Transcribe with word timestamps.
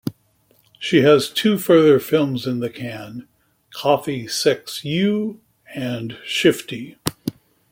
She 0.79 1.01
has 1.03 1.29
two 1.29 1.59
further 1.59 1.99
films 1.99 2.47
in 2.47 2.59
the 2.59 2.71
can, 2.71 3.27
"Coffee 3.71 4.25
Sex 4.27 4.83
You" 4.83 5.41
and 5.75 6.17
"Shifty". 6.25 6.97